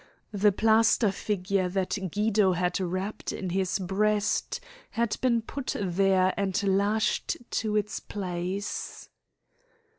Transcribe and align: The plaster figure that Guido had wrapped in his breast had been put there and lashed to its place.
The 0.33 0.51
plaster 0.51 1.11
figure 1.11 1.69
that 1.69 2.09
Guido 2.11 2.53
had 2.53 2.79
wrapped 2.79 3.31
in 3.31 3.51
his 3.51 3.77
breast 3.77 4.59
had 4.89 5.15
been 5.21 5.43
put 5.43 5.75
there 5.79 6.33
and 6.37 6.63
lashed 6.63 7.37
to 7.51 7.75
its 7.75 7.99
place. 7.99 9.09